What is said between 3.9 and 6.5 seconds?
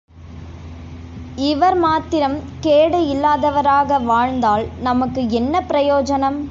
வாழ்ந்தால் நமக்கு என்ன பிரயோஜனம்?